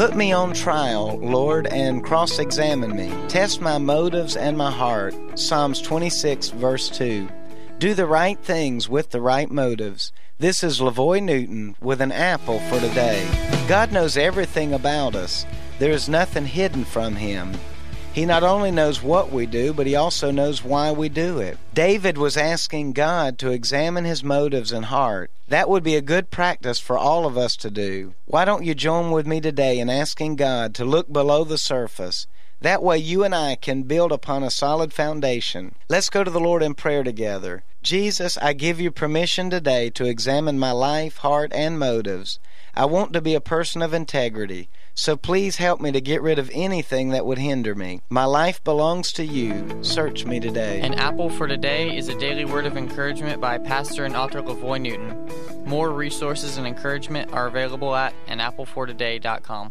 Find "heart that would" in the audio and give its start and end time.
24.86-25.84